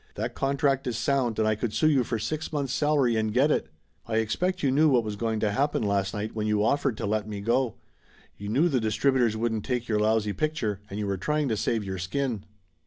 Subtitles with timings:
[0.15, 3.51] That contract is sound and I could sue you for six months' salary and get
[3.51, 3.67] it!
[4.07, 7.05] I expect you knew what was going to happen last night, when you offered to
[7.05, 7.75] let me go!
[8.35, 11.55] You knew the dis tributors wouldn't take your lousy picture, and you were trying to
[11.55, 12.45] save your skin!"